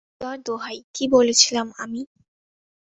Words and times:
খোদার 0.11 0.37
দোহাই, 0.45 0.77
কী 0.95 1.03
বলেছিলাম 1.15 1.67
আমি? 1.77 2.01